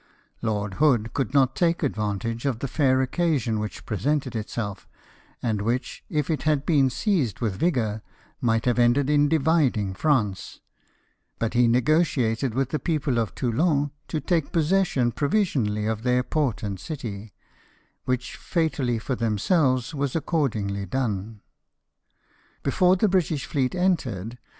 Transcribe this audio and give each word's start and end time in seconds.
Lord 0.41 0.73
Hood 0.81 1.13
could 1.13 1.31
not 1.31 1.55
take 1.55 1.83
advantage 1.83 2.47
of 2.47 2.57
the 2.57 2.67
fair 2.67 3.03
occasion 3.03 3.59
which 3.59 3.85
presented 3.85 4.35
itself; 4.35 4.87
and 5.43 5.61
which, 5.61 6.03
if 6.09 6.27
it 6.31 6.41
had 6.41 6.65
been 6.65 6.89
seized 6.89 7.39
with 7.39 7.57
vigour, 7.59 8.01
might 8.41 8.65
have 8.65 8.79
ended 8.79 9.11
in 9.11 9.29
dividing 9.29 9.93
France; 9.93 10.59
but 11.37 11.53
he 11.53 11.67
negotiated 11.67 12.55
with 12.55 12.69
the 12.69 12.79
people 12.79 13.19
of 13.19 13.35
Toulon, 13.35 13.91
to 14.07 14.19
take 14.19 14.51
possession 14.51 15.11
provisionally 15.11 15.85
of 15.85 16.01
their 16.01 16.23
port 16.23 16.63
and 16.63 16.79
city, 16.79 17.35
which, 18.05 18.37
fatally 18.37 18.97
for 18.97 19.13
themselves, 19.13 19.93
was 19.93 20.15
accordingly 20.15 20.87
done. 20.87 21.41
Before 22.63 22.95
the 22.95 23.07
British 23.07 23.45
fleet 23.45 23.75
entered. 23.75 24.39